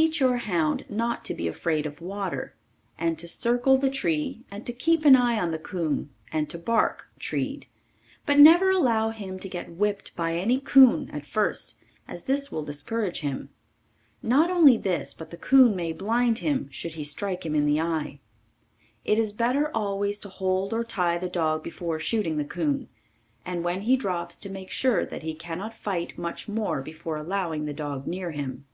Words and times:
Teach 0.00 0.20
your 0.20 0.36
hound 0.36 0.84
not 0.88 1.24
to 1.24 1.34
be 1.34 1.48
afraid 1.48 1.84
of 1.84 2.00
water, 2.00 2.54
and 3.00 3.18
to 3.18 3.26
circle 3.26 3.76
the 3.76 3.90
tree 3.90 4.44
and 4.48 4.64
to 4.64 4.72
keep 4.72 5.04
an 5.04 5.16
eye 5.16 5.40
on 5.40 5.50
the 5.50 5.58
coon 5.58 6.10
and 6.30 6.48
to 6.50 6.56
bark 6.56 7.08
treed, 7.18 7.66
but 8.24 8.38
never 8.38 8.70
allow 8.70 9.10
him 9.10 9.40
to 9.40 9.48
get 9.48 9.72
whipped 9.72 10.14
by 10.14 10.34
any 10.36 10.60
coon 10.60 11.10
at 11.10 11.26
first 11.26 11.80
as 12.06 12.24
this 12.26 12.52
will 12.52 12.62
discourage 12.62 13.22
him. 13.22 13.48
Not 14.22 14.50
only 14.52 14.76
this, 14.76 15.14
but 15.14 15.30
the 15.32 15.36
coon 15.36 15.74
may 15.74 15.92
blind 15.92 16.38
him 16.38 16.68
should 16.70 16.94
he 16.94 17.02
strike 17.02 17.44
him 17.44 17.56
in 17.56 17.66
the 17.66 17.80
eye. 17.80 18.20
It 19.04 19.18
is 19.18 19.32
better 19.32 19.68
always 19.74 20.20
to 20.20 20.28
hold 20.28 20.72
or 20.72 20.84
tie 20.84 21.18
the 21.18 21.28
dog 21.30 21.64
before 21.64 21.98
shooting 21.98 22.36
the 22.36 22.44
coon, 22.44 22.88
and 23.44 23.64
when 23.64 23.80
he 23.80 23.96
drops 23.96 24.38
to 24.38 24.48
make 24.50 24.70
sure 24.70 25.04
that 25.06 25.24
he 25.24 25.34
cannot 25.34 25.74
fight 25.74 26.16
much 26.16 26.46
more 26.46 26.82
before 26.82 27.16
allowing 27.16 27.64
the 27.64 27.72
dog 27.74 28.06
near 28.06 28.30
him. 28.30 28.64